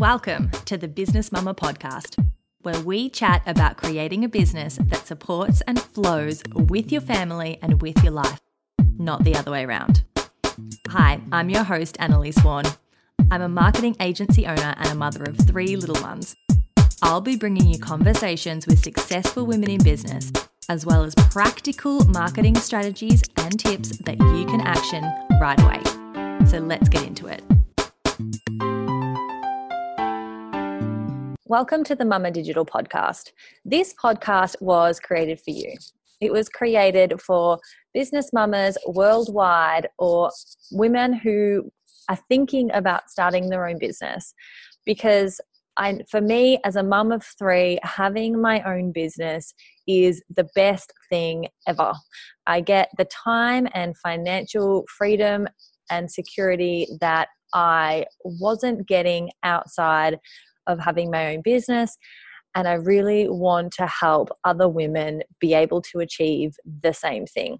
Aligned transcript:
Welcome 0.00 0.50
to 0.64 0.78
the 0.78 0.88
Business 0.88 1.28
Mumma 1.28 1.54
podcast, 1.54 2.26
where 2.62 2.80
we 2.80 3.10
chat 3.10 3.42
about 3.46 3.76
creating 3.76 4.24
a 4.24 4.30
business 4.30 4.78
that 4.84 5.06
supports 5.06 5.60
and 5.66 5.78
flows 5.78 6.42
with 6.54 6.90
your 6.90 7.02
family 7.02 7.58
and 7.60 7.82
with 7.82 8.02
your 8.02 8.14
life, 8.14 8.40
not 8.96 9.24
the 9.24 9.34
other 9.34 9.50
way 9.50 9.62
around. 9.62 10.02
Hi, 10.88 11.20
I'm 11.32 11.50
your 11.50 11.64
host, 11.64 11.98
Annelise 12.00 12.42
Worn. 12.42 12.64
I'm 13.30 13.42
a 13.42 13.48
marketing 13.50 13.94
agency 14.00 14.46
owner 14.46 14.74
and 14.78 14.88
a 14.88 14.94
mother 14.94 15.22
of 15.24 15.36
three 15.36 15.76
little 15.76 16.02
ones. 16.02 16.34
I'll 17.02 17.20
be 17.20 17.36
bringing 17.36 17.66
you 17.66 17.78
conversations 17.78 18.66
with 18.66 18.82
successful 18.82 19.44
women 19.44 19.68
in 19.68 19.84
business, 19.84 20.32
as 20.70 20.86
well 20.86 21.04
as 21.04 21.14
practical 21.14 22.06
marketing 22.06 22.54
strategies 22.54 23.22
and 23.36 23.60
tips 23.60 23.98
that 23.98 24.18
you 24.18 24.46
can 24.46 24.62
action 24.62 25.04
right 25.38 25.60
away. 25.60 26.46
So 26.46 26.56
let's 26.56 26.88
get 26.88 27.02
into 27.02 27.26
it. 27.26 27.42
Welcome 31.50 31.82
to 31.86 31.96
the 31.96 32.04
Mumma 32.04 32.32
Digital 32.32 32.64
Podcast. 32.64 33.32
This 33.64 33.92
podcast 34.00 34.54
was 34.60 35.00
created 35.00 35.40
for 35.40 35.50
you. 35.50 35.74
It 36.20 36.30
was 36.30 36.48
created 36.48 37.20
for 37.20 37.58
business 37.92 38.30
mamas 38.32 38.78
worldwide 38.86 39.88
or 39.98 40.30
women 40.70 41.12
who 41.12 41.68
are 42.08 42.20
thinking 42.28 42.70
about 42.70 43.10
starting 43.10 43.48
their 43.48 43.66
own 43.66 43.80
business. 43.80 44.32
Because 44.86 45.40
I, 45.76 45.98
for 46.08 46.20
me, 46.20 46.60
as 46.64 46.76
a 46.76 46.84
mum 46.84 47.10
of 47.10 47.26
three, 47.36 47.80
having 47.82 48.40
my 48.40 48.62
own 48.62 48.92
business 48.92 49.52
is 49.88 50.22
the 50.30 50.48
best 50.54 50.92
thing 51.08 51.48
ever. 51.66 51.94
I 52.46 52.60
get 52.60 52.90
the 52.96 53.06
time 53.06 53.66
and 53.74 53.98
financial 53.98 54.84
freedom 54.96 55.48
and 55.90 56.08
security 56.08 56.86
that 57.00 57.26
I 57.52 58.06
wasn't 58.22 58.86
getting 58.86 59.30
outside 59.42 60.20
of 60.66 60.78
having 60.78 61.10
my 61.10 61.34
own 61.34 61.42
business. 61.42 61.96
And 62.54 62.66
I 62.66 62.74
really 62.74 63.28
want 63.28 63.72
to 63.74 63.86
help 63.86 64.30
other 64.44 64.68
women 64.68 65.22
be 65.38 65.54
able 65.54 65.82
to 65.82 66.00
achieve 66.00 66.54
the 66.82 66.92
same 66.92 67.26
thing. 67.26 67.58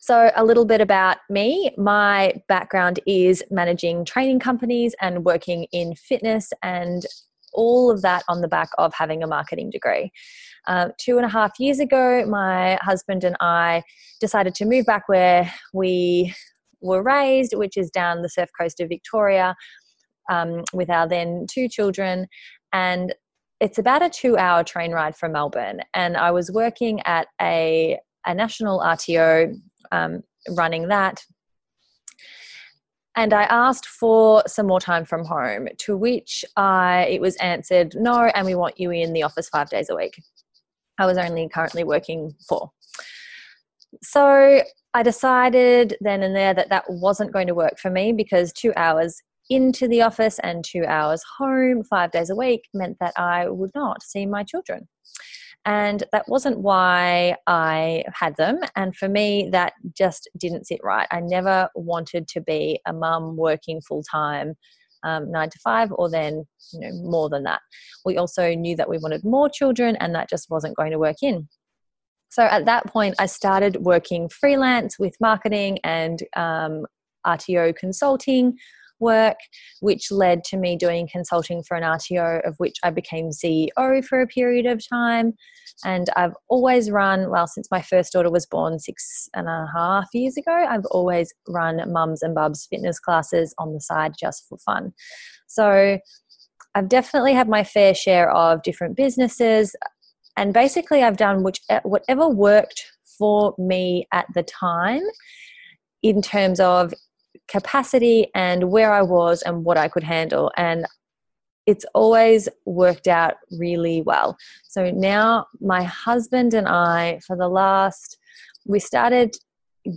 So, 0.00 0.30
a 0.36 0.44
little 0.44 0.64
bit 0.64 0.80
about 0.80 1.18
me. 1.28 1.74
My 1.76 2.34
background 2.46 3.00
is 3.06 3.42
managing 3.50 4.04
training 4.04 4.38
companies 4.38 4.94
and 5.00 5.24
working 5.24 5.66
in 5.72 5.94
fitness, 5.96 6.52
and 6.62 7.04
all 7.52 7.90
of 7.90 8.02
that 8.02 8.22
on 8.28 8.40
the 8.40 8.48
back 8.48 8.68
of 8.78 8.94
having 8.94 9.22
a 9.22 9.26
marketing 9.26 9.70
degree. 9.70 10.12
Uh, 10.66 10.90
two 10.98 11.16
and 11.16 11.24
a 11.24 11.28
half 11.28 11.58
years 11.58 11.80
ago, 11.80 12.24
my 12.26 12.78
husband 12.82 13.24
and 13.24 13.36
I 13.40 13.82
decided 14.20 14.54
to 14.56 14.66
move 14.66 14.86
back 14.86 15.08
where 15.08 15.52
we 15.72 16.34
were 16.80 17.02
raised, 17.02 17.54
which 17.54 17.76
is 17.76 17.90
down 17.90 18.22
the 18.22 18.28
surf 18.28 18.50
coast 18.58 18.80
of 18.80 18.88
Victoria, 18.88 19.56
um, 20.28 20.64
with 20.72 20.90
our 20.90 21.08
then 21.08 21.46
two 21.50 21.68
children. 21.68 22.26
And 22.72 23.14
it's 23.60 23.78
about 23.78 24.02
a 24.02 24.10
two 24.10 24.36
hour 24.36 24.62
train 24.62 24.92
ride 24.92 25.16
from 25.16 25.32
Melbourne. 25.32 25.80
And 25.94 26.16
I 26.16 26.30
was 26.30 26.50
working 26.50 27.00
at 27.04 27.26
a, 27.40 27.98
a 28.26 28.34
national 28.34 28.80
RTO 28.80 29.60
um, 29.90 30.22
running 30.50 30.88
that. 30.88 31.24
And 33.16 33.34
I 33.34 33.44
asked 33.44 33.86
for 33.86 34.44
some 34.46 34.68
more 34.68 34.78
time 34.78 35.04
from 35.04 35.24
home, 35.24 35.68
to 35.78 35.96
which 35.96 36.44
I, 36.56 37.08
it 37.10 37.20
was 37.20 37.34
answered, 37.36 37.94
no, 37.96 38.30
and 38.32 38.46
we 38.46 38.54
want 38.54 38.78
you 38.78 38.92
in 38.92 39.12
the 39.12 39.24
office 39.24 39.48
five 39.48 39.68
days 39.68 39.90
a 39.90 39.96
week. 39.96 40.22
I 40.98 41.06
was 41.06 41.18
only 41.18 41.48
currently 41.48 41.82
working 41.82 42.34
four. 42.48 42.70
So 44.02 44.62
I 44.94 45.02
decided 45.02 45.96
then 46.00 46.22
and 46.22 46.34
there 46.34 46.54
that 46.54 46.68
that 46.68 46.84
wasn't 46.88 47.32
going 47.32 47.46
to 47.48 47.54
work 47.54 47.78
for 47.78 47.90
me 47.90 48.12
because 48.12 48.52
two 48.52 48.72
hours 48.76 49.20
into 49.50 49.88
the 49.88 50.02
office 50.02 50.38
and 50.40 50.64
two 50.64 50.84
hours 50.86 51.22
home 51.38 51.82
five 51.84 52.10
days 52.10 52.30
a 52.30 52.36
week 52.36 52.62
meant 52.74 52.96
that 53.00 53.14
I 53.16 53.48
would 53.48 53.70
not 53.74 54.02
see 54.02 54.26
my 54.26 54.42
children. 54.42 54.88
And 55.64 56.04
that 56.12 56.24
wasn't 56.28 56.60
why 56.60 57.36
I 57.46 58.04
had 58.14 58.36
them. 58.36 58.60
And 58.76 58.96
for 58.96 59.08
me, 59.08 59.48
that 59.52 59.74
just 59.96 60.28
didn't 60.38 60.66
sit 60.66 60.80
right. 60.82 61.06
I 61.10 61.20
never 61.20 61.68
wanted 61.74 62.28
to 62.28 62.40
be 62.40 62.80
a 62.86 62.92
mum 62.92 63.36
working 63.36 63.80
full 63.80 64.02
time. 64.02 64.54
Um, 65.04 65.30
nine 65.30 65.48
to 65.48 65.58
five, 65.62 65.92
or 65.92 66.10
then 66.10 66.44
you 66.72 66.80
know 66.80 66.90
more 67.08 67.28
than 67.28 67.44
that. 67.44 67.60
We 68.04 68.16
also 68.16 68.52
knew 68.56 68.74
that 68.74 68.88
we 68.88 68.98
wanted 68.98 69.22
more 69.22 69.48
children, 69.48 69.94
and 70.00 70.12
that 70.16 70.28
just 70.28 70.50
wasn't 70.50 70.76
going 70.76 70.90
to 70.90 70.98
work 70.98 71.18
in. 71.22 71.48
So 72.30 72.42
at 72.42 72.64
that 72.64 72.86
point, 72.86 73.14
I 73.18 73.26
started 73.26 73.76
working 73.76 74.28
freelance 74.28 74.98
with 74.98 75.14
marketing 75.20 75.78
and 75.84 76.20
um, 76.34 76.84
RTO 77.26 77.76
consulting 77.76 78.56
work, 79.00 79.36
which 79.80 80.10
led 80.10 80.44
to 80.44 80.56
me 80.56 80.76
doing 80.76 81.08
consulting 81.10 81.62
for 81.62 81.76
an 81.76 81.82
RTO, 81.82 82.46
of 82.46 82.54
which 82.58 82.76
I 82.82 82.90
became 82.90 83.30
CEO 83.30 84.04
for 84.04 84.20
a 84.20 84.26
period 84.26 84.66
of 84.66 84.82
time. 84.88 85.34
And 85.84 86.08
I've 86.16 86.34
always 86.48 86.90
run, 86.90 87.30
well, 87.30 87.46
since 87.46 87.68
my 87.70 87.82
first 87.82 88.12
daughter 88.12 88.30
was 88.30 88.46
born 88.46 88.78
six 88.78 89.28
and 89.34 89.48
a 89.48 89.66
half 89.74 90.08
years 90.12 90.36
ago, 90.36 90.52
I've 90.68 90.86
always 90.86 91.32
run 91.46 91.80
mums 91.92 92.22
and 92.22 92.34
bubs 92.34 92.66
fitness 92.68 92.98
classes 92.98 93.54
on 93.58 93.74
the 93.74 93.80
side 93.80 94.14
just 94.18 94.46
for 94.48 94.58
fun. 94.58 94.92
So 95.46 95.98
I've 96.74 96.88
definitely 96.88 97.34
had 97.34 97.48
my 97.48 97.64
fair 97.64 97.94
share 97.94 98.30
of 98.30 98.62
different 98.62 98.96
businesses. 98.96 99.74
And 100.36 100.52
basically, 100.52 101.02
I've 101.02 101.16
done 101.16 101.42
which, 101.42 101.60
eh, 101.68 101.80
whatever 101.82 102.28
worked 102.28 102.84
for 103.18 103.54
me 103.58 104.06
at 104.12 104.26
the 104.34 104.44
time 104.44 105.02
in 106.02 106.22
terms 106.22 106.60
of 106.60 106.94
capacity 107.48 108.30
and 108.34 108.70
where 108.70 108.92
I 108.92 109.02
was 109.02 109.42
and 109.42 109.64
what 109.64 109.78
I 109.78 109.88
could 109.88 110.04
handle. 110.04 110.52
And 110.56 110.86
it's 111.66 111.84
always 111.94 112.48
worked 112.64 113.08
out 113.08 113.34
really 113.58 114.00
well. 114.02 114.36
So 114.66 114.90
now 114.90 115.46
my 115.60 115.82
husband 115.82 116.54
and 116.54 116.66
I, 116.66 117.20
for 117.26 117.36
the 117.36 117.48
last, 117.48 118.16
we 118.66 118.78
started 118.78 119.36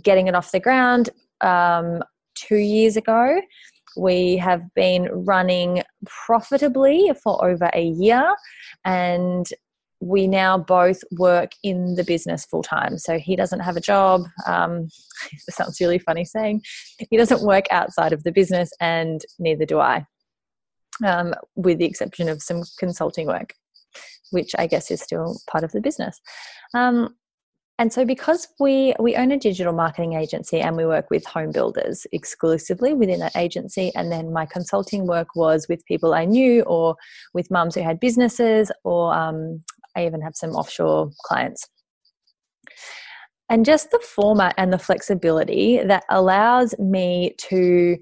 getting 0.02 0.26
it 0.26 0.34
off 0.34 0.52
the 0.52 0.60
ground 0.60 1.10
um, 1.40 2.02
two 2.34 2.56
years 2.56 2.96
ago. 2.96 3.40
We 3.96 4.36
have 4.38 4.62
been 4.74 5.08
running 5.24 5.82
profitably 6.06 7.10
for 7.22 7.42
over 7.44 7.70
a 7.72 7.82
year 7.82 8.34
and 8.84 9.46
we 10.02 10.26
now 10.26 10.58
both 10.58 11.00
work 11.12 11.52
in 11.62 11.94
the 11.94 12.02
business 12.02 12.44
full 12.44 12.62
time. 12.62 12.98
So 12.98 13.18
he 13.18 13.36
doesn't 13.36 13.60
have 13.60 13.76
a 13.76 13.80
job. 13.80 14.22
Um, 14.46 14.88
sounds 15.50 15.80
really 15.80 16.00
funny 16.00 16.24
saying 16.24 16.62
he 17.08 17.16
doesn't 17.16 17.42
work 17.42 17.66
outside 17.70 18.12
of 18.12 18.24
the 18.24 18.32
business, 18.32 18.70
and 18.80 19.20
neither 19.38 19.64
do 19.64 19.78
I, 19.78 20.04
um, 21.06 21.34
with 21.54 21.78
the 21.78 21.84
exception 21.84 22.28
of 22.28 22.42
some 22.42 22.62
consulting 22.78 23.28
work, 23.28 23.54
which 24.32 24.50
I 24.58 24.66
guess 24.66 24.90
is 24.90 25.00
still 25.00 25.38
part 25.48 25.62
of 25.62 25.70
the 25.70 25.80
business. 25.80 26.20
Um, 26.74 27.14
and 27.78 27.92
so 27.92 28.04
because 28.04 28.46
we 28.60 28.94
we 29.00 29.16
own 29.16 29.32
a 29.32 29.38
digital 29.38 29.72
marketing 29.72 30.12
agency 30.12 30.60
and 30.60 30.76
we 30.76 30.84
work 30.84 31.10
with 31.10 31.24
home 31.24 31.52
builders 31.52 32.06
exclusively 32.12 32.92
within 32.92 33.20
that 33.20 33.34
agency 33.36 33.90
and 33.94 34.12
then 34.12 34.32
my 34.32 34.46
consulting 34.46 35.06
work 35.06 35.28
was 35.34 35.66
with 35.68 35.84
people 35.86 36.14
i 36.14 36.24
knew 36.24 36.62
or 36.62 36.94
with 37.34 37.50
mums 37.50 37.74
who 37.74 37.82
had 37.82 37.98
businesses 37.98 38.70
or 38.84 39.14
um, 39.14 39.62
I 39.96 40.06
even 40.06 40.20
have 40.22 40.34
some 40.34 40.50
offshore 40.50 41.10
clients. 41.24 41.68
And 43.48 43.66
just 43.66 43.90
the 43.90 43.98
format 43.98 44.54
and 44.56 44.72
the 44.72 44.78
flexibility 44.78 45.82
that 45.82 46.04
allows 46.08 46.74
me 46.78 47.34
to 47.48 47.98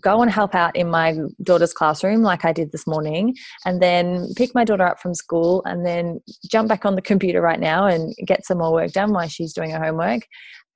go 0.00 0.22
and 0.22 0.30
help 0.30 0.54
out 0.54 0.76
in 0.76 0.88
my 0.90 1.16
daughter's 1.42 1.72
classroom 1.72 2.22
like 2.22 2.44
I 2.44 2.52
did 2.52 2.72
this 2.72 2.86
morning 2.86 3.34
and 3.64 3.82
then 3.82 4.28
pick 4.36 4.54
my 4.54 4.64
daughter 4.64 4.84
up 4.84 5.00
from 5.00 5.14
school 5.14 5.62
and 5.64 5.84
then 5.84 6.20
jump 6.50 6.68
back 6.68 6.84
on 6.84 6.94
the 6.94 7.02
computer 7.02 7.40
right 7.40 7.60
now 7.60 7.86
and 7.86 8.14
get 8.26 8.46
some 8.46 8.58
more 8.58 8.72
work 8.72 8.92
done 8.92 9.12
while 9.12 9.28
she's 9.28 9.52
doing 9.52 9.70
her 9.70 9.82
homework 9.82 10.22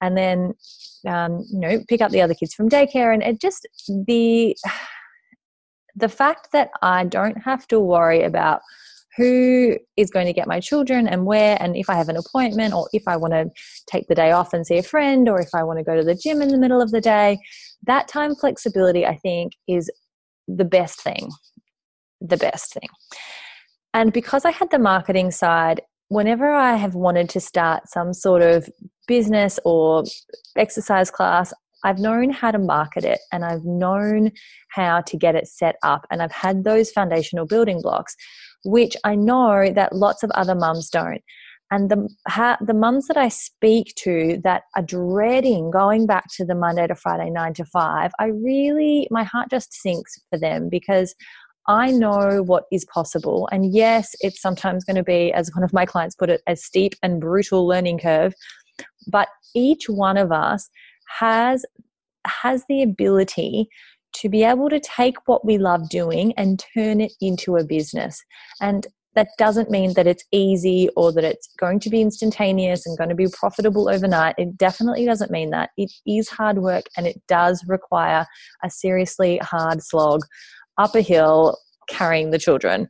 and 0.01 0.17
then 0.17 0.53
um, 1.07 1.45
you 1.51 1.61
know 1.61 1.81
pick 1.89 2.01
up 2.01 2.11
the 2.11 2.23
other 2.23 2.35
kids 2.35 2.55
from 2.55 2.69
daycare 2.69 3.13
and 3.13 3.23
it 3.23 3.41
just 3.41 3.67
the 4.07 4.57
the 5.95 6.09
fact 6.09 6.49
that 6.53 6.71
I 6.81 7.05
don't 7.05 7.37
have 7.43 7.67
to 7.69 7.79
worry 7.79 8.23
about 8.23 8.63
who 9.17 9.77
is 9.97 10.11
going 10.11 10.27
to 10.27 10.33
get 10.33 10.49
my 10.49 10.61
children 10.61 11.07
and 11.07 11.27
where 11.27 11.57
and 11.61 11.77
if 11.77 11.89
i 11.91 11.95
have 11.95 12.09
an 12.09 12.17
appointment 12.17 12.73
or 12.75 12.89
if 12.93 13.03
i 13.07 13.17
want 13.17 13.33
to 13.33 13.49
take 13.87 14.07
the 14.09 14.15
day 14.15 14.33
off 14.33 14.53
and 14.53 14.67
see 14.67 14.79
a 14.79 14.83
friend 14.83 15.29
or 15.29 15.41
if 15.41 15.51
i 15.55 15.63
want 15.63 15.79
to 15.79 15.85
go 15.85 15.97
to 15.97 16.05
the 16.05 16.15
gym 16.15 16.41
in 16.41 16.49
the 16.49 16.59
middle 16.59 16.81
of 16.81 16.91
the 16.91 17.01
day 17.01 17.39
that 17.87 18.09
time 18.09 18.35
flexibility 18.35 19.07
i 19.07 19.17
think 19.17 19.53
is 19.69 19.91
the 20.49 20.65
best 20.65 21.01
thing 21.01 21.31
the 22.25 22.37
best 22.37 22.73
thing. 22.73 22.89
And 23.95 24.13
because 24.13 24.45
i 24.45 24.51
had 24.51 24.71
the 24.71 24.79
marketing 24.79 25.31
side 25.31 25.83
whenever 26.09 26.51
i 26.53 26.75
have 26.75 26.95
wanted 26.95 27.29
to 27.31 27.41
start 27.41 27.89
some 27.89 28.13
sort 28.15 28.43
of 28.43 28.69
business 29.07 29.59
or 29.65 30.05
exercise 30.57 31.11
class 31.11 31.53
I've 31.85 31.99
known 31.99 32.31
how 32.31 32.53
to 32.53 32.59
market 32.59 33.05
it 33.05 33.19
and 33.33 33.45
I've 33.45 33.65
known 33.65 34.31
how 34.69 35.01
to 35.01 35.17
get 35.17 35.35
it 35.35 35.49
set 35.49 35.77
up 35.83 36.07
and 36.11 36.23
I've 36.23 36.33
had 36.33 36.65
those 36.65 36.91
foundational 36.91 37.47
building 37.47 37.83
blocks 37.83 38.15
which 38.65 38.97
I 39.05 39.15
know 39.15 39.71
that 39.73 39.95
lots 39.95 40.23
of 40.23 40.31
other 40.33 40.55
mums 40.55 40.89
don't. 40.91 41.23
And 41.71 41.91
the 41.91 42.07
the 42.61 42.75
mums 42.75 43.07
that 43.09 43.17
I 43.17 43.29
speak 43.29 43.95
to 43.99 44.39
that 44.45 44.65
are 44.77 44.83
dreading 44.83 45.71
going 45.71 46.07
back 46.07 46.25
to 46.37 46.45
the 46.45 46.55
Monday 46.55 46.87
to 46.87 46.95
Friday 46.95 47.31
nine 47.31 47.55
to 47.55 47.65
five, 47.65 48.13
I 48.19 48.27
really 48.27 49.09
my 49.11 49.25
heart 49.25 49.49
just 49.51 49.73
sinks 49.73 50.13
for 50.29 50.39
them 50.39 50.69
because 50.69 51.15
I 51.69 51.93
know 51.93 52.43
what 52.43 52.65
is 52.73 52.85
possible. 52.85 53.49
And 53.53 53.73
yes, 53.73 54.15
it's 54.21 54.43
sometimes 54.43 54.85
going 54.85 54.97
to 54.97 55.03
be, 55.05 55.33
as 55.33 55.51
one 55.55 55.63
of 55.63 55.73
my 55.73 55.87
clients 55.87 56.17
put 56.17 56.29
it, 56.29 56.43
a 56.47 56.57
steep 56.57 56.95
and 57.03 57.21
brutal 57.21 57.67
learning 57.67 58.01
curve. 58.01 58.35
But 59.07 59.29
each 59.55 59.89
one 59.89 60.17
of 60.17 60.33
us 60.33 60.69
has 61.19 61.65
has 62.27 62.65
the 62.69 62.83
ability 62.83 63.69
to 64.15 64.29
be 64.29 64.45
able 64.45 64.69
to 64.71 64.81
take 64.81 65.17
what 65.27 65.45
we 65.45 65.59
love 65.59 65.89
doing 65.89 66.33
and 66.37 66.63
turn 66.75 67.01
it 67.01 67.13
into 67.21 67.57
a 67.57 67.65
business. 67.65 68.23
And 68.61 68.87
that 69.15 69.29
doesn't 69.37 69.71
mean 69.71 69.93
that 69.95 70.07
it's 70.07 70.25
easy 70.33 70.89
or 70.97 71.13
that 71.13 71.25
it's 71.25 71.49
going 71.59 71.81
to 71.81 71.91
be 71.91 72.01
instantaneous 72.01 72.87
and 72.87 72.97
going 72.97 73.11
to 73.11 73.15
be 73.15 73.27
profitable 73.33 73.89
overnight. 73.89 74.35
It 74.39 74.57
definitely 74.57 75.05
doesn't 75.05 75.31
mean 75.31 75.51
that. 75.51 75.71
It 75.77 75.93
is 76.07 76.29
hard 76.29 76.59
work 76.59 76.85
and 76.97 77.07
it 77.07 77.21
does 77.29 77.63
require 77.67 78.27
a 78.65 78.71
seriously 78.71 79.39
hard 79.39 79.83
slog 79.83 80.23
up 80.79 80.95
a 80.95 81.03
hill 81.03 81.59
carrying 81.89 82.31
the 82.31 82.39
children. 82.39 82.89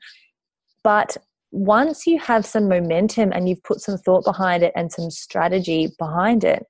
But 0.84 1.16
once 1.50 2.06
you 2.06 2.18
have 2.18 2.46
some 2.46 2.68
momentum 2.68 3.32
and 3.32 3.48
you've 3.48 3.62
put 3.62 3.80
some 3.80 3.98
thought 3.98 4.24
behind 4.24 4.62
it 4.62 4.72
and 4.76 4.90
some 4.92 5.10
strategy 5.10 5.90
behind 5.98 6.44
it, 6.44 6.64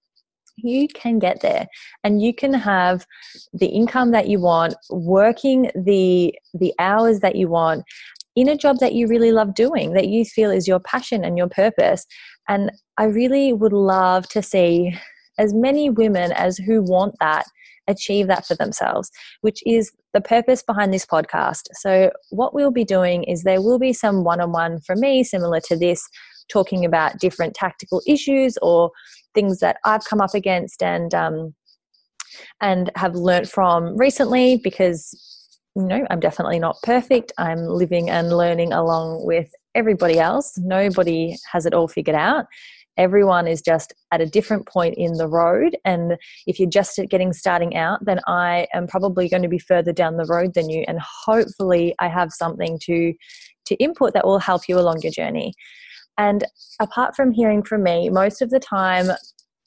you 0.56 0.88
can 0.88 1.18
get 1.18 1.40
there 1.40 1.66
and 2.04 2.22
you 2.22 2.34
can 2.34 2.52
have 2.52 3.06
the 3.52 3.66
income 3.66 4.10
that 4.10 4.28
you 4.28 4.40
want 4.40 4.74
working 4.90 5.70
the 5.74 6.34
the 6.54 6.72
hours 6.78 7.20
that 7.20 7.36
you 7.36 7.48
want 7.48 7.84
in 8.36 8.48
a 8.48 8.56
job 8.56 8.78
that 8.78 8.94
you 8.94 9.06
really 9.06 9.32
love 9.32 9.54
doing 9.54 9.92
that 9.92 10.08
you 10.08 10.24
feel 10.24 10.50
is 10.50 10.68
your 10.68 10.80
passion 10.80 11.24
and 11.24 11.36
your 11.38 11.48
purpose 11.48 12.06
and 12.48 12.70
i 12.98 13.04
really 13.04 13.52
would 13.52 13.72
love 13.72 14.28
to 14.28 14.42
see 14.42 14.94
as 15.38 15.54
many 15.54 15.88
women 15.88 16.32
as 16.32 16.58
who 16.58 16.82
want 16.82 17.14
that 17.20 17.44
achieve 17.88 18.28
that 18.28 18.46
for 18.46 18.54
themselves, 18.54 19.10
which 19.40 19.62
is 19.66 19.92
the 20.14 20.20
purpose 20.20 20.62
behind 20.62 20.92
this 20.92 21.06
podcast. 21.06 21.62
So, 21.74 22.10
what 22.30 22.54
we'll 22.54 22.70
be 22.70 22.84
doing 22.84 23.24
is 23.24 23.42
there 23.42 23.62
will 23.62 23.78
be 23.78 23.92
some 23.92 24.24
one 24.24 24.40
on 24.40 24.52
one 24.52 24.80
from 24.80 25.00
me, 25.00 25.24
similar 25.24 25.60
to 25.68 25.76
this, 25.76 26.06
talking 26.48 26.84
about 26.84 27.18
different 27.18 27.54
tactical 27.54 28.02
issues 28.06 28.56
or 28.62 28.90
things 29.34 29.60
that 29.60 29.76
I've 29.84 30.04
come 30.04 30.20
up 30.20 30.34
against 30.34 30.82
and 30.82 31.14
um, 31.14 31.54
and 32.60 32.90
have 32.96 33.14
learnt 33.14 33.48
from 33.48 33.96
recently 33.96 34.60
because 34.62 35.48
you 35.76 35.84
know 35.84 36.06
I'm 36.10 36.20
definitely 36.20 36.58
not 36.58 36.76
perfect. 36.82 37.32
I'm 37.38 37.66
living 37.66 38.10
and 38.10 38.36
learning 38.36 38.72
along 38.72 39.26
with 39.26 39.50
everybody 39.74 40.18
else. 40.18 40.58
Nobody 40.58 41.36
has 41.50 41.66
it 41.66 41.74
all 41.74 41.88
figured 41.88 42.16
out 42.16 42.46
everyone 42.96 43.46
is 43.46 43.62
just 43.62 43.94
at 44.10 44.20
a 44.20 44.26
different 44.26 44.66
point 44.66 44.94
in 44.96 45.14
the 45.14 45.26
road 45.26 45.76
and 45.84 46.16
if 46.46 46.58
you're 46.58 46.68
just 46.68 47.00
getting 47.08 47.32
starting 47.32 47.76
out 47.76 48.04
then 48.04 48.20
i 48.26 48.66
am 48.74 48.86
probably 48.86 49.28
going 49.28 49.42
to 49.42 49.48
be 49.48 49.58
further 49.58 49.92
down 49.92 50.16
the 50.16 50.26
road 50.26 50.52
than 50.54 50.68
you 50.68 50.84
and 50.86 50.98
hopefully 51.00 51.94
i 52.00 52.08
have 52.08 52.30
something 52.32 52.78
to 52.82 53.14
to 53.64 53.74
input 53.76 54.12
that 54.12 54.26
will 54.26 54.38
help 54.38 54.62
you 54.68 54.78
along 54.78 55.00
your 55.02 55.12
journey 55.12 55.52
and 56.18 56.44
apart 56.80 57.14
from 57.16 57.32
hearing 57.32 57.62
from 57.62 57.82
me 57.82 58.08
most 58.10 58.42
of 58.42 58.50
the 58.50 58.60
time 58.60 59.10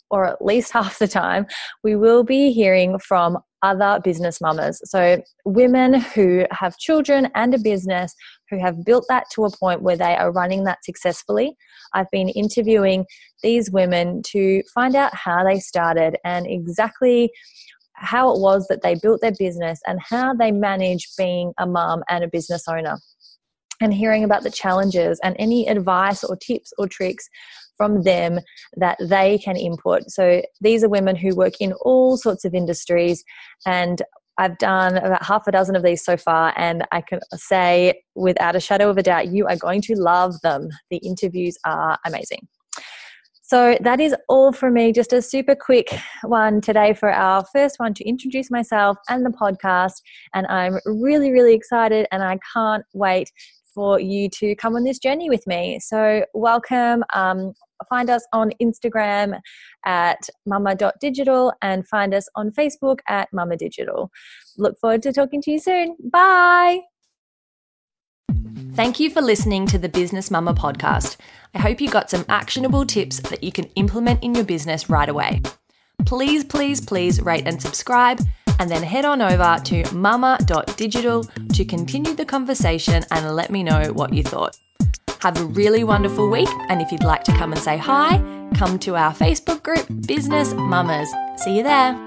or 0.09 0.25
at 0.25 0.43
least 0.43 0.71
half 0.73 0.99
the 0.99 1.07
time 1.07 1.45
we 1.83 1.95
will 1.95 2.23
be 2.23 2.51
hearing 2.51 2.99
from 2.99 3.37
other 3.65 3.99
business 4.03 4.39
mamas. 4.39 4.79
So, 4.85 5.21
women 5.43 5.95
who 5.95 6.45
have 6.51 6.77
children 6.77 7.29
and 7.33 7.53
a 7.55 7.57
business 7.57 8.13
who 8.49 8.59
have 8.59 8.85
built 8.85 9.05
that 9.09 9.25
to 9.33 9.45
a 9.45 9.57
point 9.57 9.81
where 9.81 9.97
they 9.97 10.15
are 10.15 10.31
running 10.31 10.65
that 10.65 10.85
successfully. 10.85 11.57
I've 11.93 12.11
been 12.11 12.29
interviewing 12.29 13.05
these 13.41 13.71
women 13.71 14.21
to 14.27 14.61
find 14.73 14.95
out 14.95 15.15
how 15.15 15.43
they 15.43 15.59
started 15.59 16.17
and 16.23 16.45
exactly 16.45 17.31
how 17.93 18.35
it 18.35 18.39
was 18.39 18.67
that 18.67 18.83
they 18.83 18.95
built 18.95 19.21
their 19.21 19.33
business 19.39 19.79
and 19.87 19.99
how 20.01 20.33
they 20.35 20.51
manage 20.51 21.09
being 21.17 21.53
a 21.57 21.65
mum 21.65 22.03
and 22.09 22.23
a 22.23 22.27
business 22.27 22.63
owner 22.67 22.97
and 23.81 23.93
hearing 23.93 24.23
about 24.23 24.43
the 24.43 24.51
challenges 24.51 25.19
and 25.23 25.35
any 25.39 25.67
advice 25.67 26.23
or 26.23 26.35
tips 26.35 26.71
or 26.77 26.87
tricks 26.87 27.27
from 27.77 28.03
them 28.03 28.39
that 28.77 28.97
they 29.01 29.37
can 29.37 29.57
input. 29.57 30.09
So 30.09 30.41
these 30.61 30.83
are 30.83 30.89
women 30.89 31.15
who 31.15 31.35
work 31.35 31.55
in 31.59 31.73
all 31.81 32.17
sorts 32.17 32.45
of 32.45 32.53
industries 32.53 33.23
and 33.65 34.01
I've 34.37 34.57
done 34.57 34.97
about 34.97 35.23
half 35.23 35.47
a 35.47 35.51
dozen 35.51 35.77
of 35.77 35.83
these 35.83 36.03
so 36.03 36.17
far, 36.17 36.53
and 36.57 36.85
I 36.91 36.99
can 36.99 37.21
say 37.35 38.01
without 38.15 38.53
a 38.53 38.59
shadow 38.59 38.89
of 38.89 38.97
a 38.97 39.03
doubt, 39.03 39.29
you 39.29 39.47
are 39.47 39.55
going 39.55 39.81
to 39.83 39.95
love 39.95 40.33
them. 40.41 40.67
The 40.89 40.97
interviews 40.97 41.57
are 41.65 41.97
amazing. 42.05 42.47
So 43.43 43.77
that 43.81 44.01
is 44.01 44.15
all 44.27 44.51
from 44.51 44.73
me. 44.73 44.91
Just 44.91 45.13
a 45.13 45.21
super 45.21 45.55
quick 45.55 45.97
one 46.23 46.59
today 46.59 46.93
for 46.93 47.09
our 47.11 47.45
first 47.53 47.79
one 47.79 47.93
to 47.93 48.03
introduce 48.03 48.51
myself 48.51 48.97
and 49.07 49.25
the 49.25 49.29
podcast. 49.29 50.01
And 50.33 50.47
I'm 50.47 50.79
really, 50.85 51.31
really 51.31 51.53
excited, 51.53 52.07
and 52.11 52.21
I 52.21 52.37
can't 52.53 52.83
wait 52.93 53.31
for 53.75 53.99
you 53.99 54.29
to 54.29 54.55
come 54.55 54.75
on 54.75 54.83
this 54.83 54.97
journey 54.97 55.29
with 55.29 55.45
me. 55.45 55.79
So, 55.79 56.25
welcome. 56.33 57.03
Um, 57.13 57.53
find 57.89 58.09
us 58.09 58.25
on 58.33 58.51
Instagram 58.61 59.39
at 59.85 60.29
mumma.digital 60.47 61.53
and 61.61 61.87
find 61.87 62.13
us 62.13 62.27
on 62.35 62.51
Facebook 62.51 62.99
at 63.07 63.27
mumma 63.33 63.57
digital. 63.57 64.09
Look 64.57 64.79
forward 64.79 65.03
to 65.03 65.13
talking 65.13 65.41
to 65.43 65.51
you 65.51 65.59
soon. 65.59 65.97
Bye. 66.11 66.81
Thank 68.73 68.99
you 68.99 69.09
for 69.09 69.21
listening 69.21 69.67
to 69.67 69.77
the 69.77 69.89
Business 69.89 70.29
Mumma 70.29 70.55
podcast. 70.55 71.17
I 71.53 71.59
hope 71.59 71.79
you 71.79 71.89
got 71.89 72.09
some 72.09 72.25
actionable 72.29 72.85
tips 72.85 73.19
that 73.19 73.43
you 73.43 73.51
can 73.51 73.65
implement 73.75 74.23
in 74.23 74.35
your 74.35 74.43
business 74.45 74.89
right 74.89 75.07
away. 75.07 75.41
Please, 76.05 76.43
please, 76.43 76.81
please 76.81 77.21
rate 77.21 77.43
and 77.45 77.61
subscribe 77.61 78.19
and 78.59 78.69
then 78.69 78.83
head 78.83 79.05
on 79.05 79.21
over 79.21 79.57
to 79.65 79.83
mumma.digital 79.93 81.23
to 81.53 81.65
continue 81.65 82.13
the 82.13 82.25
conversation 82.25 83.03
and 83.11 83.35
let 83.35 83.49
me 83.49 83.63
know 83.63 83.91
what 83.93 84.13
you 84.13 84.23
thought. 84.23 84.57
Have 85.21 85.39
a 85.39 85.45
really 85.45 85.83
wonderful 85.83 86.29
week, 86.29 86.49
and 86.69 86.81
if 86.81 86.91
you'd 86.91 87.03
like 87.03 87.23
to 87.23 87.31
come 87.33 87.51
and 87.51 87.61
say 87.61 87.77
hi, 87.77 88.17
come 88.55 88.77
to 88.79 88.95
our 88.95 89.13
Facebook 89.13 89.63
group, 89.63 89.87
Business 90.05 90.53
Mummas. 90.53 91.07
See 91.39 91.57
you 91.57 91.63
there. 91.63 92.04